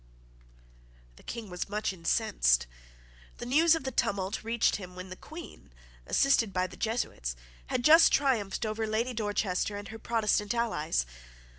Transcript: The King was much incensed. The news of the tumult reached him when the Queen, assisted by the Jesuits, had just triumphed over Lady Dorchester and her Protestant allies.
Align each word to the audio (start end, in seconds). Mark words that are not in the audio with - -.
The 1.17 1.21
King 1.21 1.51
was 1.51 1.69
much 1.69 1.93
incensed. 1.93 2.65
The 3.37 3.45
news 3.45 3.75
of 3.75 3.83
the 3.83 3.91
tumult 3.91 4.43
reached 4.43 4.77
him 4.77 4.95
when 4.95 5.11
the 5.11 5.15
Queen, 5.15 5.71
assisted 6.07 6.51
by 6.51 6.65
the 6.65 6.75
Jesuits, 6.75 7.35
had 7.67 7.83
just 7.83 8.11
triumphed 8.11 8.65
over 8.65 8.87
Lady 8.87 9.13
Dorchester 9.13 9.77
and 9.77 9.89
her 9.89 9.99
Protestant 9.99 10.55
allies. 10.55 11.05